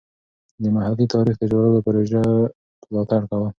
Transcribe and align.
د 0.61 0.63
محلي 0.75 1.05
تاریخ 1.13 1.35
د 1.39 1.43
ژغورلو 1.49 1.83
پروژو 1.85 2.23
ملاتړ 2.91 3.21
کول. 3.29 3.49